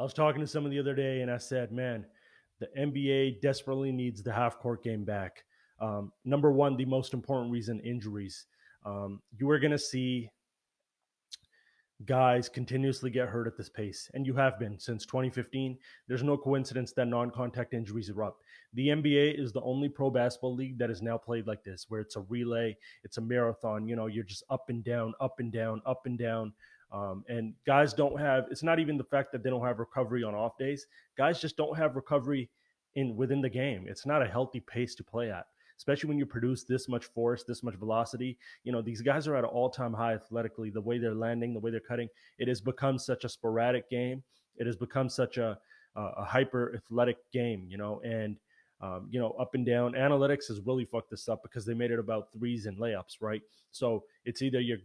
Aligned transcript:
I 0.00 0.02
was 0.02 0.14
talking 0.14 0.40
to 0.40 0.46
someone 0.46 0.70
the 0.70 0.78
other 0.78 0.94
day 0.94 1.20
and 1.20 1.30
I 1.30 1.36
said, 1.36 1.72
man, 1.72 2.06
the 2.58 2.68
NBA 2.78 3.42
desperately 3.42 3.92
needs 3.92 4.22
the 4.22 4.32
half 4.32 4.58
court 4.58 4.82
game 4.82 5.04
back. 5.04 5.44
Um, 5.78 6.10
number 6.24 6.50
one, 6.50 6.74
the 6.74 6.86
most 6.86 7.12
important 7.12 7.52
reason 7.52 7.80
injuries. 7.80 8.46
Um, 8.86 9.20
you 9.36 9.50
are 9.50 9.58
going 9.58 9.72
to 9.72 9.78
see 9.78 10.30
guys 12.06 12.48
continuously 12.48 13.10
get 13.10 13.28
hurt 13.28 13.46
at 13.46 13.58
this 13.58 13.68
pace, 13.68 14.10
and 14.14 14.26
you 14.26 14.34
have 14.34 14.58
been 14.58 14.78
since 14.78 15.04
2015. 15.04 15.76
There's 16.08 16.22
no 16.22 16.38
coincidence 16.38 16.92
that 16.92 17.06
non 17.06 17.30
contact 17.30 17.74
injuries 17.74 18.08
erupt. 18.08 18.42
The 18.72 18.88
NBA 18.88 19.38
is 19.38 19.52
the 19.52 19.60
only 19.60 19.90
pro 19.90 20.08
basketball 20.08 20.54
league 20.54 20.78
that 20.78 20.90
is 20.90 21.02
now 21.02 21.18
played 21.18 21.46
like 21.46 21.62
this, 21.62 21.86
where 21.90 22.00
it's 22.00 22.16
a 22.16 22.20
relay, 22.20 22.74
it's 23.04 23.18
a 23.18 23.20
marathon. 23.20 23.86
You 23.86 23.96
know, 23.96 24.06
you're 24.06 24.24
just 24.24 24.44
up 24.48 24.70
and 24.70 24.82
down, 24.82 25.12
up 25.20 25.40
and 25.40 25.52
down, 25.52 25.82
up 25.84 26.06
and 26.06 26.18
down. 26.18 26.54
Um, 26.92 27.24
and 27.28 27.54
guys 27.66 27.92
don't 27.92 28.18
have. 28.18 28.46
It's 28.50 28.62
not 28.62 28.78
even 28.80 28.96
the 28.96 29.04
fact 29.04 29.32
that 29.32 29.42
they 29.42 29.50
don't 29.50 29.64
have 29.64 29.78
recovery 29.78 30.24
on 30.24 30.34
off 30.34 30.58
days. 30.58 30.86
Guys 31.16 31.40
just 31.40 31.56
don't 31.56 31.76
have 31.76 31.94
recovery 31.94 32.50
in 32.96 33.16
within 33.16 33.40
the 33.40 33.48
game. 33.48 33.86
It's 33.88 34.06
not 34.06 34.22
a 34.22 34.26
healthy 34.26 34.60
pace 34.60 34.94
to 34.96 35.04
play 35.04 35.30
at 35.30 35.46
especially 35.80 36.08
when 36.08 36.18
you 36.18 36.26
produce 36.26 36.64
this 36.64 36.90
much 36.90 37.06
force, 37.06 37.42
this 37.42 37.62
much 37.62 37.74
velocity. 37.76 38.36
You 38.64 38.72
know, 38.72 38.82
these 38.82 39.00
guys 39.00 39.26
are 39.26 39.34
at 39.34 39.44
an 39.44 39.50
all 39.50 39.70
time 39.70 39.94
high 39.94 40.12
athletically. 40.12 40.68
The 40.68 40.82
way 40.82 40.98
they're 40.98 41.14
landing, 41.14 41.54
the 41.54 41.58
way 41.58 41.70
they're 41.70 41.80
cutting, 41.80 42.10
it 42.38 42.48
has 42.48 42.60
become 42.60 42.98
such 42.98 43.24
a 43.24 43.30
sporadic 43.30 43.88
game. 43.88 44.22
It 44.58 44.66
has 44.66 44.76
become 44.76 45.08
such 45.08 45.38
a, 45.38 45.58
a 45.96 46.22
hyper 46.22 46.74
athletic 46.76 47.16
game, 47.32 47.66
you 47.66 47.78
know, 47.78 48.02
and, 48.04 48.36
um, 48.82 49.08
you 49.10 49.18
know, 49.18 49.30
up 49.40 49.54
and 49.54 49.64
down. 49.64 49.94
Analytics 49.94 50.48
has 50.48 50.60
really 50.66 50.84
fucked 50.84 51.10
this 51.10 51.30
up 51.30 51.42
because 51.42 51.64
they 51.64 51.72
made 51.72 51.92
it 51.92 51.98
about 51.98 52.28
threes 52.38 52.66
and 52.66 52.76
layups, 52.76 53.16
right? 53.22 53.40
So 53.72 54.04
it's 54.26 54.42
either 54.42 54.60
you're 54.60 54.80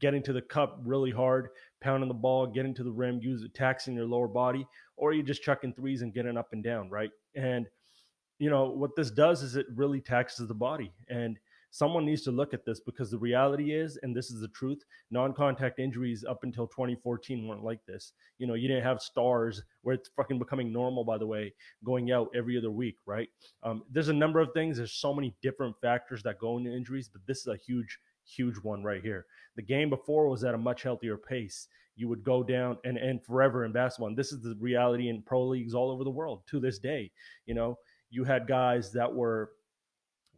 getting 0.00 0.22
to 0.22 0.32
the 0.32 0.42
cup 0.42 0.80
really 0.84 1.10
hard, 1.10 1.48
pounding 1.80 2.08
the 2.08 2.14
ball, 2.14 2.46
getting 2.46 2.74
to 2.74 2.82
the 2.82 2.90
rim, 2.90 3.20
use 3.22 3.46
taxing 3.54 3.94
your 3.94 4.06
lower 4.06 4.28
body, 4.28 4.66
or 4.96 5.12
you're 5.12 5.24
just 5.24 5.42
chucking 5.42 5.74
threes 5.74 6.02
and 6.02 6.14
getting 6.14 6.36
up 6.36 6.52
and 6.52 6.62
down, 6.64 6.90
right? 6.90 7.10
And 7.34 7.66
you 8.38 8.50
know 8.50 8.66
what 8.66 8.96
this 8.96 9.10
does 9.10 9.42
is 9.42 9.56
it 9.56 9.66
really 9.74 10.00
taxes 10.00 10.48
the 10.48 10.54
body 10.54 10.92
and 11.08 11.38
someone 11.74 12.04
needs 12.04 12.22
to 12.22 12.30
look 12.30 12.54
at 12.54 12.64
this 12.64 12.78
because 12.78 13.10
the 13.10 13.18
reality 13.18 13.72
is 13.72 13.98
and 14.04 14.14
this 14.14 14.30
is 14.30 14.40
the 14.40 14.48
truth 14.48 14.84
non-contact 15.10 15.80
injuries 15.80 16.24
up 16.24 16.44
until 16.44 16.68
2014 16.68 17.48
weren't 17.48 17.64
like 17.64 17.84
this. 17.84 18.12
You 18.38 18.46
know 18.46 18.54
you 18.54 18.68
didn't 18.68 18.84
have 18.84 19.02
stars 19.02 19.60
where 19.82 19.96
it's 19.96 20.08
fucking 20.16 20.38
becoming 20.38 20.72
normal 20.72 21.04
by 21.04 21.18
the 21.18 21.26
way 21.26 21.52
going 21.82 22.12
out 22.12 22.28
every 22.32 22.56
other 22.56 22.70
week 22.70 22.98
right? 23.06 23.28
Um, 23.64 23.82
there's 23.90 24.08
a 24.08 24.12
number 24.12 24.38
of 24.38 24.52
things. 24.54 24.76
There's 24.76 24.92
so 24.92 25.12
many 25.12 25.34
different 25.42 25.74
factors 25.82 26.22
that 26.22 26.38
go 26.38 26.58
into 26.58 26.72
injuries 26.72 27.10
but 27.12 27.22
this 27.26 27.38
is 27.38 27.48
a 27.48 27.56
huge 27.56 27.98
huge 28.24 28.56
one 28.62 28.84
right 28.84 29.02
here. 29.02 29.26
The 29.56 29.62
game 29.62 29.90
before 29.90 30.28
was 30.28 30.44
at 30.44 30.54
a 30.54 30.58
much 30.58 30.84
healthier 30.84 31.16
pace. 31.16 31.66
You 31.96 32.08
would 32.08 32.22
go 32.22 32.44
down 32.44 32.78
and 32.84 32.98
and 32.98 33.20
forever 33.24 33.64
in 33.64 33.72
basketball 33.72 34.08
and 34.08 34.16
this 34.16 34.30
is 34.30 34.42
the 34.42 34.56
reality 34.60 35.08
in 35.08 35.22
pro 35.22 35.44
leagues 35.44 35.74
all 35.74 35.90
over 35.90 36.04
the 36.04 36.10
world 36.10 36.42
to 36.50 36.60
this 36.60 36.78
day. 36.78 37.10
You 37.46 37.54
know 37.54 37.78
you 38.14 38.22
had 38.22 38.46
guys 38.46 38.92
that 38.92 39.12
were, 39.12 39.50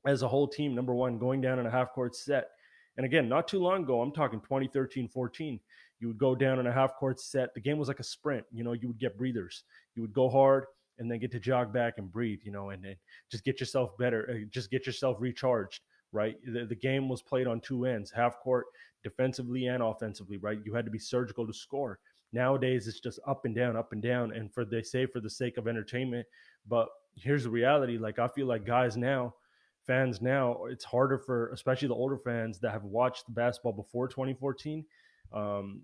as 0.07 0.23
a 0.23 0.29
whole 0.29 0.49
team, 0.49 0.75
number 0.75 0.95
one, 0.95 1.19
going 1.19 1.41
down 1.41 1.59
in 1.59 1.67
a 1.67 1.71
half 1.71 1.93
court 1.93 2.15
set. 2.15 2.49
And 2.97 3.05
again, 3.05 3.29
not 3.29 3.49
too 3.49 3.59
long 3.59 3.83
ago, 3.83 4.01
I'm 4.01 4.13
talking 4.13 4.41
2013, 4.41 5.09
14, 5.09 5.61
you 6.01 6.09
would 6.09 6.19
go 6.19 6.35
down 6.35 6.59
in 6.59 6.67
a 6.67 6.73
half 6.73 6.95
court 6.95 7.21
set. 7.21 7.55
The 7.55 7.61
game 7.61 7.79
was 7.79 7.89
like 7.89 8.01
a 8.01 8.05
sprint. 8.05 8.45
You 8.53 8.65
know, 8.65 8.73
you 8.73 8.89
would 8.89 8.99
get 8.99 9.19
breathers. 9.19 9.65
You 9.95 10.03
would 10.03 10.13
go 10.13 10.29
hard 10.29 10.67
and 10.99 11.11
then 11.11 11.19
get 11.19 11.31
to 11.33 11.41
jog 11.41 11.73
back 11.73 11.95
and 11.99 12.11
breathe, 12.11 12.41
you 12.43 12.53
know, 12.53 12.71
and 12.71 12.83
then 12.83 12.97
just 13.31 13.45
get 13.45 13.61
yourself 13.61 13.97
better, 13.99 14.29
uh, 14.31 14.47
just 14.51 14.71
get 14.71 14.87
yourself 14.87 15.17
recharged, 15.21 15.81
right? 16.13 16.37
The, 16.47 16.65
the 16.65 16.75
game 16.75 17.09
was 17.09 17.23
played 17.23 17.47
on 17.47 17.61
two 17.61 17.85
ends, 17.85 18.11
half 18.11 18.39
court, 18.39 18.67
defensively 19.05 19.67
and 19.67 19.83
offensively, 19.83 20.39
right? 20.39 20.59
You 20.65 20.75
had 20.75 20.85
to 20.87 20.91
be 20.91 20.99
surgical 20.99 21.47
to 21.47 21.53
score. 21.53 21.99
Nowadays, 22.33 22.89
it's 22.89 23.01
just 23.01 23.21
up 23.27 23.45
and 23.45 23.55
down, 23.55 23.77
up 23.77 23.93
and 23.93 24.03
down. 24.03 24.33
And 24.33 24.53
for 24.53 24.65
they 24.65 24.83
say 24.83 25.07
for 25.07 25.21
the 25.21 25.31
sake 25.31 25.59
of 25.59 25.69
entertainment, 25.69 26.27
but 26.67 26.89
here's 27.15 27.45
the 27.45 27.51
reality. 27.51 27.99
Like 27.99 28.19
I 28.19 28.29
feel 28.29 28.47
like 28.47 28.67
guys 28.67 28.97
now, 28.97 29.35
fans 29.87 30.21
now, 30.21 30.65
it's 30.67 30.85
harder 30.85 31.19
for 31.19 31.49
especially 31.51 31.89
the 31.89 31.95
older 31.95 32.19
fans 32.19 32.59
that 32.61 32.73
have 32.73 32.85
watched 32.85 33.33
basketball 33.35 33.73
before 33.73 34.09
2014 34.09 34.85
um, 35.33 35.83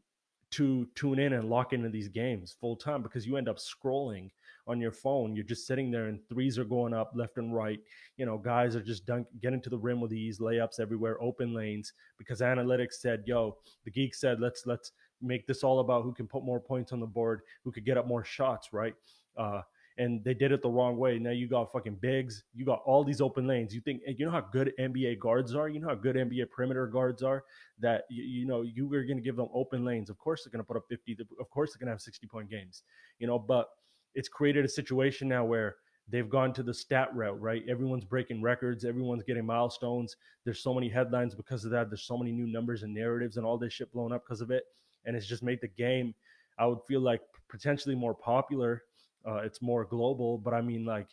to 0.50 0.86
tune 0.94 1.18
in 1.18 1.32
and 1.32 1.48
lock 1.48 1.72
into 1.72 1.88
these 1.88 2.08
games 2.08 2.54
full 2.60 2.76
time 2.76 3.02
because 3.02 3.26
you 3.26 3.36
end 3.36 3.48
up 3.48 3.58
scrolling 3.58 4.30
on 4.66 4.80
your 4.80 4.92
phone. 4.92 5.34
You're 5.34 5.44
just 5.44 5.66
sitting 5.66 5.90
there 5.90 6.06
and 6.06 6.20
threes 6.28 6.58
are 6.58 6.64
going 6.64 6.94
up 6.94 7.12
left 7.14 7.38
and 7.38 7.54
right. 7.54 7.80
You 8.16 8.26
know, 8.26 8.38
guys 8.38 8.76
are 8.76 8.82
just 8.82 9.06
dunk, 9.06 9.26
getting 9.40 9.60
to 9.62 9.70
the 9.70 9.78
rim 9.78 10.00
with 10.00 10.10
these 10.10 10.38
layups 10.38 10.78
everywhere, 10.78 11.20
open 11.22 11.54
lanes 11.54 11.92
because 12.18 12.40
analytics 12.40 12.94
said, 12.94 13.24
"Yo," 13.26 13.56
the 13.84 13.90
geek 13.90 14.14
said, 14.14 14.40
"Let's 14.40 14.66
let's 14.66 14.92
make 15.20 15.46
this 15.46 15.64
all 15.64 15.80
about 15.80 16.02
who 16.04 16.12
can 16.12 16.28
put 16.28 16.44
more 16.44 16.60
points 16.60 16.92
on 16.92 17.00
the 17.00 17.06
board, 17.06 17.40
who 17.64 17.72
could 17.72 17.84
get 17.84 17.98
up 17.98 18.06
more 18.06 18.24
shots." 18.24 18.72
Right. 18.72 18.94
Uh, 19.36 19.62
and 19.98 20.22
they 20.24 20.34
did 20.34 20.52
it 20.52 20.62
the 20.62 20.70
wrong 20.70 20.96
way. 20.96 21.18
Now 21.18 21.30
you 21.30 21.48
got 21.48 21.70
fucking 21.72 21.96
bigs, 22.00 22.44
you 22.54 22.64
got 22.64 22.82
all 22.84 23.04
these 23.04 23.20
open 23.20 23.46
lanes. 23.46 23.74
You 23.74 23.80
think 23.80 24.02
you 24.06 24.24
know 24.24 24.32
how 24.32 24.40
good 24.40 24.72
NBA 24.78 25.18
guards 25.18 25.54
are, 25.54 25.68
you 25.68 25.80
know 25.80 25.88
how 25.88 25.94
good 25.94 26.16
NBA 26.16 26.50
perimeter 26.50 26.86
guards 26.86 27.22
are. 27.22 27.44
That 27.78 28.04
you, 28.10 28.22
you 28.22 28.46
know 28.46 28.62
you 28.62 28.88
were 28.88 29.04
going 29.04 29.18
to 29.18 29.22
give 29.22 29.36
them 29.36 29.48
open 29.52 29.84
lanes. 29.84 30.10
Of 30.10 30.18
course 30.18 30.44
they're 30.44 30.50
going 30.50 30.64
to 30.64 30.66
put 30.66 30.76
up 30.76 30.84
fifty. 30.88 31.16
Of 31.38 31.50
course 31.50 31.72
they're 31.72 31.78
going 31.78 31.88
to 31.88 31.92
have 31.92 32.00
sixty 32.00 32.26
point 32.26 32.50
games. 32.50 32.82
You 33.18 33.26
know, 33.26 33.38
but 33.38 33.68
it's 34.14 34.28
created 34.28 34.64
a 34.64 34.68
situation 34.68 35.28
now 35.28 35.44
where 35.44 35.76
they've 36.08 36.28
gone 36.28 36.52
to 36.54 36.62
the 36.62 36.74
stat 36.74 37.14
route, 37.14 37.40
right? 37.40 37.62
Everyone's 37.68 38.04
breaking 38.04 38.42
records, 38.42 38.84
everyone's 38.84 39.22
getting 39.22 39.46
milestones. 39.46 40.16
There's 40.44 40.62
so 40.62 40.74
many 40.74 40.88
headlines 40.88 41.34
because 41.34 41.64
of 41.64 41.70
that. 41.70 41.90
There's 41.90 42.02
so 42.02 42.18
many 42.18 42.32
new 42.32 42.46
numbers 42.46 42.82
and 42.82 42.92
narratives 42.92 43.36
and 43.36 43.46
all 43.46 43.58
this 43.58 43.72
shit 43.72 43.92
blown 43.92 44.12
up 44.12 44.24
because 44.24 44.40
of 44.40 44.50
it, 44.50 44.64
and 45.04 45.16
it's 45.16 45.26
just 45.26 45.42
made 45.42 45.60
the 45.60 45.68
game. 45.68 46.14
I 46.58 46.66
would 46.66 46.80
feel 46.86 47.00
like 47.00 47.22
potentially 47.48 47.94
more 47.94 48.14
popular 48.14 48.82
uh, 49.26 49.36
it's 49.36 49.62
more 49.62 49.84
global. 49.84 50.38
But 50.38 50.54
I 50.54 50.60
mean, 50.60 50.84
like 50.84 51.08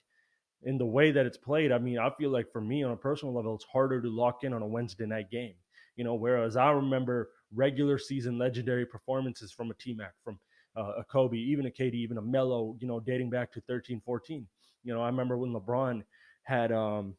in 0.64 0.78
the 0.78 0.86
way 0.86 1.12
that 1.12 1.26
it's 1.26 1.38
played, 1.38 1.72
I 1.72 1.78
mean, 1.78 2.00
I 2.00 2.10
feel 2.18 2.30
like 2.30 2.52
for 2.52 2.62
me 2.62 2.84
on 2.84 2.92
a 2.92 2.98
personal 2.98 3.34
level, 3.34 3.56
it's 3.56 3.66
harder 3.66 4.02
to 4.02 4.10
lock 4.10 4.44
in 4.44 4.54
on 4.54 4.62
a 4.62 4.68
Wednesday 4.68 5.06
night 5.06 5.30
game. 5.32 5.56
You 5.96 6.04
know, 6.04 6.16
whereas 6.16 6.56
I 6.56 6.72
remember 6.72 7.30
regular 7.54 7.98
season 7.98 8.38
legendary 8.38 8.86
performances 8.86 9.52
from 9.52 9.72
a 9.72 9.74
T 9.74 9.94
Mac, 9.94 10.14
from 10.24 10.40
uh, 10.78 10.94
a 11.00 11.04
Kobe, 11.04 11.38
even 11.38 11.66
a 11.66 11.70
KD, 11.70 11.94
even 11.96 12.18
a 12.18 12.22
Melo, 12.22 12.76
you 12.80 12.88
know, 12.88 13.00
dating 13.00 13.30
back 13.30 13.52
to 13.54 13.62
13, 13.62 14.02
14. 14.06 14.48
You 14.84 14.94
know, 14.94 15.02
I 15.02 15.08
remember 15.08 15.38
when 15.38 15.52
LeBron 15.52 16.04
had, 16.44 16.72
um, 16.72 17.16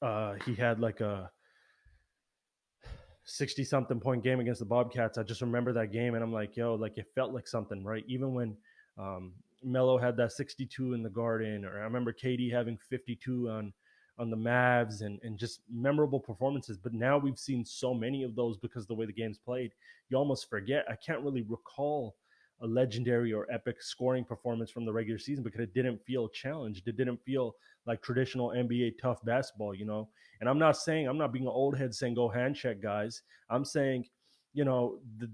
uh, 0.00 0.34
he 0.44 0.54
had 0.54 0.80
like 0.80 1.00
a 1.00 1.30
60 3.24 3.64
something 3.64 4.00
point 4.00 4.24
game 4.24 4.40
against 4.40 4.58
the 4.58 4.66
Bobcats. 4.66 5.18
I 5.18 5.22
just 5.22 5.40
remember 5.40 5.72
that 5.74 5.92
game 5.92 6.14
and 6.14 6.24
I'm 6.24 6.32
like, 6.32 6.56
yo, 6.56 6.74
like 6.74 6.98
it 6.98 7.06
felt 7.14 7.32
like 7.32 7.46
something, 7.46 7.84
right? 7.84 8.04
Even 8.08 8.34
when, 8.34 8.56
um, 8.98 9.32
Melo 9.64 9.98
had 9.98 10.16
that 10.16 10.32
62 10.32 10.94
in 10.94 11.02
the 11.02 11.10
Garden, 11.10 11.64
or 11.64 11.80
I 11.80 11.84
remember 11.84 12.12
KD 12.12 12.52
having 12.52 12.78
52 12.78 13.48
on 13.48 13.72
on 14.18 14.30
the 14.30 14.36
Mavs, 14.36 15.02
and 15.02 15.18
and 15.22 15.38
just 15.38 15.60
memorable 15.70 16.20
performances. 16.20 16.76
But 16.76 16.94
now 16.94 17.18
we've 17.18 17.38
seen 17.38 17.64
so 17.64 17.94
many 17.94 18.22
of 18.22 18.34
those 18.34 18.58
because 18.58 18.84
of 18.84 18.88
the 18.88 18.94
way 18.94 19.06
the 19.06 19.12
game's 19.12 19.38
played, 19.38 19.72
you 20.08 20.16
almost 20.16 20.48
forget. 20.50 20.84
I 20.88 20.96
can't 20.96 21.22
really 21.22 21.42
recall 21.42 22.16
a 22.62 22.66
legendary 22.66 23.32
or 23.32 23.46
epic 23.50 23.82
scoring 23.82 24.24
performance 24.24 24.70
from 24.70 24.84
the 24.84 24.92
regular 24.92 25.18
season 25.18 25.42
because 25.42 25.60
it 25.60 25.74
didn't 25.74 26.00
feel 26.04 26.28
challenged. 26.28 26.86
It 26.86 26.96
didn't 26.96 27.20
feel 27.24 27.56
like 27.86 28.00
traditional 28.02 28.50
NBA 28.50 28.94
tough 29.00 29.22
basketball, 29.24 29.74
you 29.74 29.84
know. 29.84 30.08
And 30.40 30.48
I'm 30.48 30.58
not 30.58 30.76
saying 30.76 31.08
I'm 31.08 31.18
not 31.18 31.32
being 31.32 31.46
an 31.46 31.52
old 31.52 31.76
head 31.76 31.94
saying 31.94 32.14
go 32.14 32.28
hand 32.28 32.54
check 32.54 32.80
guys. 32.80 33.22
I'm 33.50 33.64
saying, 33.64 34.06
you 34.54 34.64
know, 34.64 34.98
the, 35.18 35.26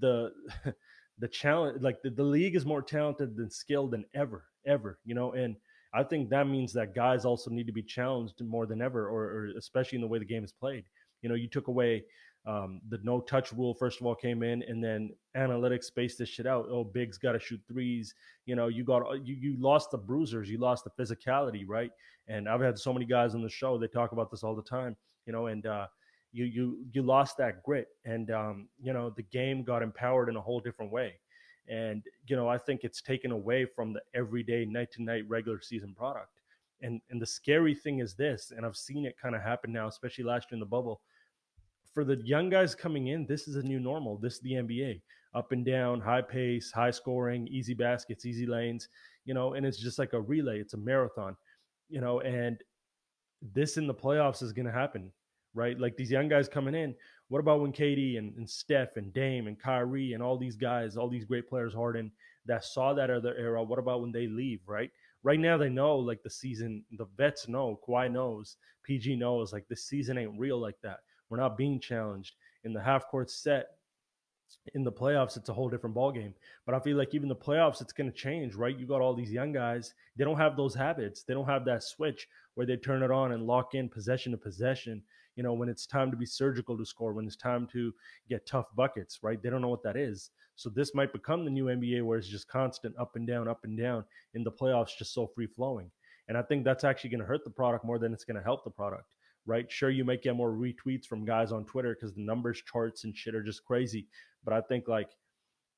the 0.65 0.75
the 1.19 1.29
challenge 1.29 1.81
like 1.81 2.01
the, 2.03 2.11
the 2.11 2.23
league 2.23 2.57
is 2.57 2.67
more 2.67 2.83
talented 2.83 3.37
than 3.37 3.51
skilled 3.51 3.91
than 3.91 4.05
ever 4.15 4.45
ever 4.67 4.99
you 5.05 5.15
know 5.15 5.33
and 5.33 5.57
i 5.95 6.03
think 6.03 6.29
that 6.29 6.47
means 6.47 6.73
that 6.73 6.95
guys 6.95 7.25
also 7.25 7.51
need 7.51 7.67
to 7.67 7.73
be 7.73 7.83
challenged 7.83 8.41
more 8.43 8.67
than 8.67 8.83
ever 8.83 9.09
or, 9.09 9.23
or 9.25 9.49
especially 9.59 9.97
in 9.97 10.03
the 10.03 10.09
way 10.09 10.19
the 10.19 10.25
game 10.25 10.45
is 10.45 10.53
played. 10.53 10.85
You 11.23 11.29
know 11.29 11.35
you 11.35 11.49
took 11.49 11.69
away 11.69 12.05
um, 12.47 12.81
the 12.89 12.99
no 13.03 13.21
touch 13.21 13.53
rule 13.53 13.75
first 13.75 14.01
of 14.01 14.07
all 14.07 14.15
came 14.15 14.43
in 14.43 14.63
and 14.63 14.83
then 14.83 15.11
analytics 15.37 15.85
spaced 15.85 16.19
this 16.19 16.29
shit 16.29 16.47
out. 16.47 16.67
Oh 16.71 16.85
big's 16.85 17.19
got 17.19 17.33
to 17.33 17.41
shoot 17.41 17.61
threes. 17.67 18.15
You 18.47 18.55
know 18.55 18.69
you 18.69 18.85
got 18.85 19.03
you, 19.27 19.35
you 19.35 19.57
lost 19.59 19.91
the 19.91 19.99
bruisers 19.99 20.49
you 20.49 20.59
lost 20.59 20.85
the 20.85 21.03
physicality 21.03 21.65
right? 21.67 21.91
And 22.29 22.49
i've 22.49 22.61
had 22.61 22.79
so 22.79 22.93
many 22.93 23.07
guys 23.07 23.35
on 23.35 23.43
the 23.43 23.49
show 23.49 23.79
they 23.79 23.89
talk 23.89 24.13
about 24.13 24.31
this 24.31 24.43
all 24.43 24.55
the 24.55 24.63
time 24.63 24.97
you 25.27 25.33
know 25.33 25.47
and 25.47 25.65
uh 25.67 25.87
you 26.33 26.45
you 26.45 26.79
you 26.93 27.03
lost 27.03 27.37
that 27.39 27.63
grit 27.63 27.89
and 28.05 28.31
um, 28.31 28.69
you 28.81 28.93
know 28.93 29.11
the 29.11 29.23
game 29.23 29.63
got 29.63 29.83
empowered 29.83 30.29
in 30.29 30.37
a 30.37 30.41
whole 30.41 30.61
different 30.61 30.93
way. 30.93 31.15
And 31.69 32.03
you 32.27 32.37
know 32.37 32.49
i 32.49 32.57
think 32.57 32.81
it's 32.83 33.03
taken 33.03 33.31
away 33.31 33.67
from 33.67 33.93
the 33.93 34.01
everyday 34.15 34.65
night 34.65 34.91
to 34.93 35.03
night 35.03 35.25
regular 35.29 35.61
season 35.61 35.95
product. 35.95 36.41
And 36.81 37.01
and 37.11 37.21
the 37.21 37.27
scary 37.27 37.75
thing 37.75 37.99
is 38.01 38.15
this 38.15 38.53
and 38.57 38.65
i've 38.65 38.77
seen 38.77 39.05
it 39.05 39.17
kind 39.21 39.35
of 39.35 39.43
happen 39.43 39.73
now 39.73 39.89
especially 39.89 40.25
last 40.25 40.51
year 40.51 40.57
in 40.57 40.61
the 40.61 40.67
bubble. 40.67 41.01
For 41.93 42.05
the 42.05 42.17
young 42.25 42.49
guys 42.49 42.75
coming 42.75 43.09
in 43.09 43.27
this 43.27 43.49
is 43.49 43.57
a 43.57 43.63
new 43.63 43.81
normal. 43.81 44.19
This 44.19 44.35
is 44.35 44.41
the 44.41 44.53
nba 44.53 45.01
up 45.35 45.53
and 45.53 45.65
down 45.65 46.01
high 46.01 46.23
pace 46.23 46.73
high 46.73 46.91
scoring 46.91 47.47
easy 47.49 47.75
baskets 47.75 48.25
easy 48.25 48.47
lanes 48.47 48.89
you 49.27 49.35
know 49.35 49.53
and 49.55 49.67
it's 49.67 49.79
just 49.79 49.99
like 49.99 50.13
a 50.15 50.21
relay. 50.21 50.61
It's 50.61 50.75
a 50.75 50.79
marathon 50.79 51.37
you 51.89 52.01
know 52.01 52.21
and 52.21 52.63
this 53.55 53.77
in 53.77 53.87
the 53.87 53.95
playoffs 53.95 54.43
is 54.43 54.53
going 54.53 54.67
to 54.67 54.73
happen 54.73 55.13
right? 55.59 55.79
Like 55.79 55.97
these 55.97 56.11
young 56.11 56.29
guys 56.29 56.49
coming 56.49 56.75
in. 56.75 56.95
What 57.29 57.41
about 57.41 57.61
when 57.61 57.73
KD 57.73 58.17
and, 58.17 58.35
and 58.37 58.49
Steph 58.49 58.97
and 58.97 59.13
Dame 59.13 59.49
and 59.49 59.59
Kyrie 59.61 60.15
and 60.15 60.23
all 60.23 60.39
these 60.39 60.57
guys, 60.57 60.97
all 60.97 61.11
these 61.11 61.27
great 61.27 61.49
players, 61.49 61.75
Harden, 61.75 62.11
that 62.47 62.65
saw 62.65 62.95
that 62.95 63.11
other 63.11 63.35
era, 63.37 63.63
what 63.63 63.79
about 63.79 64.01
when 64.01 64.13
they 64.13 64.29
leave, 64.29 64.61
right? 64.67 64.91
Right 65.25 65.41
now, 65.41 65.59
they 65.59 65.69
know 65.69 65.97
like 65.97 66.23
the 66.23 66.31
season, 66.31 66.85
the 66.93 67.09
vets 67.17 67.49
know, 67.49 67.79
Kawhi 67.87 68.11
knows, 68.11 68.57
PG 68.85 69.17
knows, 69.17 69.53
like 69.53 69.67
this 69.69 69.85
season 69.85 70.17
ain't 70.17 70.39
real 70.39 70.59
like 70.59 70.77
that. 70.83 71.01
We're 71.29 71.39
not 71.41 71.59
being 71.59 71.81
challenged 71.81 72.37
in 72.65 72.73
the 72.73 72.81
half 72.81 73.07
court 73.09 73.29
set 73.29 73.67
in 74.75 74.85
the 74.85 74.93
playoffs, 74.93 75.37
it's 75.37 75.49
a 75.49 75.53
whole 75.53 75.69
different 75.69 75.97
ballgame. 75.97 76.35
But 76.67 76.75
I 76.75 76.81
feel 76.81 76.97
like 76.97 77.15
even 77.15 77.29
the 77.29 77.37
playoffs, 77.37 77.81
it's 77.81 77.93
going 77.93 78.11
to 78.11 78.17
change, 78.17 78.55
right? 78.55 78.77
You 78.77 78.87
got 78.87 79.01
all 79.01 79.15
these 79.15 79.33
young 79.33 79.53
guys. 79.53 79.95
They 80.17 80.25
don't 80.25 80.39
have 80.39 80.57
those 80.57 80.75
habits. 80.75 81.23
They 81.23 81.35
don't 81.35 81.47
have 81.47 81.65
that 81.67 81.83
switch 81.83 82.29
where 82.55 82.67
they 82.67 82.77
turn 82.77 83.03
it 83.03 83.11
on 83.11 83.33
and 83.33 83.47
lock 83.47 83.75
in 83.75 83.89
possession 83.89 84.33
to 84.33 84.39
possession. 84.39 85.03
You 85.37 85.43
know, 85.43 85.53
when 85.53 85.69
it's 85.69 85.87
time 85.87 86.11
to 86.11 86.17
be 86.17 86.27
surgical 86.27 86.77
to 86.77 86.85
score, 86.85 87.13
when 87.13 87.27
it's 87.27 87.37
time 87.37 87.69
to 87.73 87.95
get 88.29 88.47
tough 88.47 88.67
buckets, 88.75 89.21
right? 89.23 89.41
They 89.41 89.51
don't 89.51 89.63
know 89.63 89.69
what 89.69 89.85
that 89.85 89.97
is. 89.97 90.31
So 90.57 90.69
this 90.69 90.95
might 90.95 91.13
become 91.13 91.45
the 91.45 91.51
new 91.51 91.67
NBA 91.67 92.03
where 92.03 92.19
it's 92.19 92.29
just 92.29 92.49
constant 92.49 92.97
up 92.99 93.15
and 93.15 93.27
down, 93.27 93.47
up 93.47 93.61
and 93.63 93.79
down 93.79 94.05
in 94.35 94.43
the 94.43 94.51
playoffs, 94.51 94.99
just 94.99 95.15
so 95.15 95.27
free 95.27 95.47
flowing. 95.47 95.91
And 96.27 96.37
I 96.37 96.43
think 96.43 96.65
that's 96.65 96.85
actually 96.85 97.11
going 97.11 97.21
to 97.21 97.27
hurt 97.27 97.45
the 97.45 97.51
product 97.51 97.85
more 97.85 97.99
than 97.99 98.13
it's 98.13 98.25
going 98.25 98.37
to 98.37 98.43
help 98.43 98.65
the 98.65 98.71
product 98.71 99.15
right? 99.49 99.73
Sure, 99.73 99.91
you 99.91 100.05
might 100.05 100.23
get 100.23 100.37
more 100.37 100.53
retweets 100.53 101.07
from 101.07 101.25
guys 101.25 101.51
on 101.53 101.65
Twitter 101.65 101.95
because 101.95 102.15
the 102.15 102.21
numbers, 102.21 102.63
charts, 102.71 103.05
and 103.05 103.17
shit 103.17 103.35
are 103.35 103.43
just 103.43 103.65
crazy. 103.65 104.07
But 104.49 104.57
I 104.57 104.63
think 104.63 104.89
like, 104.89 105.11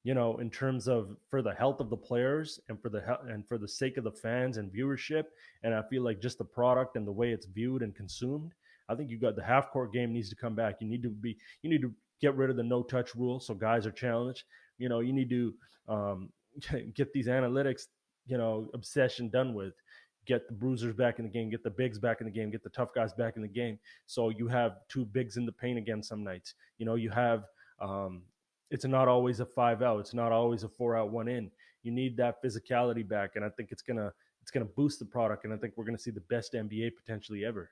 you 0.05 0.15
know, 0.15 0.39
in 0.39 0.49
terms 0.49 0.87
of 0.87 1.17
for 1.29 1.43
the 1.43 1.53
health 1.53 1.81
of 1.81 1.91
the 1.91 1.97
players 1.97 2.61
and 2.69 2.81
for 2.81 2.89
the 2.89 3.03
and 3.29 3.45
for 3.49 3.59
the 3.59 3.67
sake 3.67 3.97
of 3.97 4.05
the 4.05 4.13
fans 4.13 4.59
and 4.59 4.73
viewership, 4.73 5.25
and 5.65 5.75
I 5.75 5.83
feel 5.91 6.05
like 6.05 6.21
just 6.21 6.39
the 6.39 6.45
product 6.45 6.95
and 6.95 7.05
the 7.05 7.11
way 7.11 7.33
it's 7.33 7.47
viewed 7.47 7.83
and 7.83 7.93
consumed, 7.97 8.53
I 8.89 8.95
think 8.95 9.11
you 9.11 9.19
got 9.19 9.35
the 9.35 9.43
half 9.43 9.73
court 9.73 9.93
game 9.93 10.13
needs 10.13 10.31
to 10.31 10.37
come 10.37 10.55
back. 10.55 10.77
You 10.81 10.87
need 10.87 11.03
to 11.03 11.09
be 11.11 11.37
you 11.63 11.69
need 11.69 11.83
to 11.83 11.93
get 12.21 12.37
rid 12.37 12.49
of 12.49 12.57
the 12.57 12.63
no 12.63 12.85
touch 12.85 13.17
rule 13.17 13.41
so 13.41 13.55
guys 13.55 13.87
are 13.89 13.91
challenged. 13.91 14.45
You 14.79 14.89
know, 14.89 15.01
you 15.01 15.13
need 15.13 15.31
to 15.31 15.55
um, 15.89 16.29
get 16.95 17.13
these 17.13 17.27
analytics, 17.27 17.89
you 18.29 18.39
know, 18.39 18.71
obsession 18.73 19.31
done 19.31 19.53
with 19.53 19.75
get 20.27 20.47
the 20.47 20.55
bruisers 20.55 20.95
back 20.95 21.19
in 21.19 21.25
the 21.25 21.31
game, 21.31 21.51
get 21.51 21.65
the 21.65 21.71
bigs 21.71 21.99
back 21.99 22.21
in 22.21 22.25
the 22.25 22.33
game, 22.33 22.53
get 22.53 22.63
the 22.63 22.71
tough 22.71 22.95
guys 22.95 23.13
back 23.15 23.35
in 23.35 23.43
the 23.43 23.49
game. 23.49 23.81
So 24.07 24.29
you 24.29 24.47
have 24.47 24.77
two 24.89 25.07
bigs 25.07 25.37
in 25.39 25.45
the 25.45 25.51
paint 25.51 25.77
again 25.77 26.05
some 26.05 26.23
nights. 26.23 26.55
You 26.79 26.87
know, 26.87 26.95
you 26.95 27.11
have 27.11 27.47
um, 27.81 28.23
it's 28.71 28.85
not 28.85 29.09
always 29.09 29.41
a 29.41 29.47
five 29.47 29.83
out, 29.83 30.01
it's 30.01 30.15
not 30.15 30.33
always 30.33 30.63
a 30.63 30.69
four 30.69 30.97
out, 30.97 31.11
one 31.11 31.29
in. 31.29 31.51
You 31.83 31.93
need 31.93 32.17
that 32.19 32.43
physicality 32.43 33.07
back, 33.07 33.33
and 33.37 33.45
I 33.45 33.49
think 33.51 33.71
it's 33.73 33.83
gonna 33.83 34.13
it's 34.43 34.51
gonna 34.51 34.65
boost 34.65 34.99
the 34.99 35.05
product, 35.05 35.45
and 35.45 35.53
I 35.53 35.57
think 35.57 35.75
we're 35.77 35.85
gonna 35.85 35.99
see 35.99 36.11
the 36.11 36.23
best 36.23 36.55
NBA 36.55 36.93
potentially 36.97 37.45
ever. 37.45 37.71